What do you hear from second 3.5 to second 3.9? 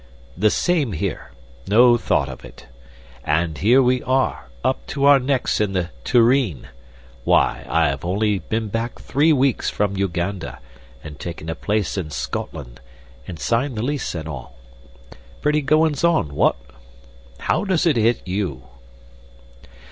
here